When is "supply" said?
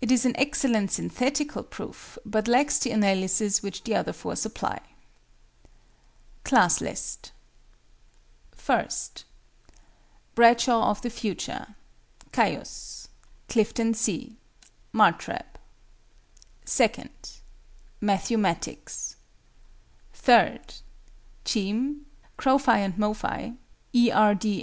4.34-4.80